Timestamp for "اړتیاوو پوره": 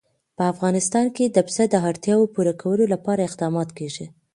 1.89-2.53